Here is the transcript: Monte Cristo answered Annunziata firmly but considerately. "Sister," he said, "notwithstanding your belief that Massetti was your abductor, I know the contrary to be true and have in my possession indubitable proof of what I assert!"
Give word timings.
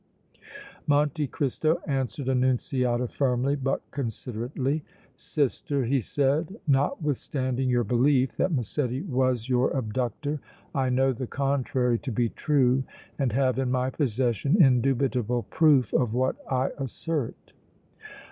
Monte 0.87 1.27
Cristo 1.27 1.79
answered 1.85 2.27
Annunziata 2.27 3.07
firmly 3.07 3.55
but 3.55 3.81
considerately. 3.91 4.83
"Sister," 5.15 5.85
he 5.85 6.01
said, 6.01 6.57
"notwithstanding 6.67 7.69
your 7.69 7.83
belief 7.83 8.35
that 8.37 8.51
Massetti 8.51 9.03
was 9.03 9.47
your 9.47 9.69
abductor, 9.77 10.39
I 10.73 10.89
know 10.89 11.13
the 11.13 11.27
contrary 11.27 11.99
to 11.99 12.11
be 12.11 12.29
true 12.29 12.83
and 13.19 13.31
have 13.33 13.59
in 13.59 13.69
my 13.69 13.91
possession 13.91 14.59
indubitable 14.59 15.43
proof 15.51 15.93
of 15.93 16.15
what 16.15 16.35
I 16.51 16.71
assert!" 16.79 17.53